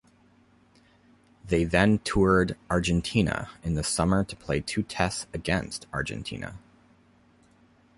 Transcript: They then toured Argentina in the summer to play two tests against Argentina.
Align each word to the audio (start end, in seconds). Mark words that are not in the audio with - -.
They 1.45 1.63
then 1.63 1.99
toured 1.99 2.57
Argentina 2.71 3.49
in 3.61 3.75
the 3.75 3.83
summer 3.83 4.23
to 4.23 4.35
play 4.35 4.59
two 4.59 4.81
tests 4.81 5.27
against 5.31 5.85
Argentina. 5.93 6.57